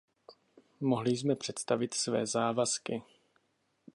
[0.79, 3.01] Mohli jsme představit své závazky.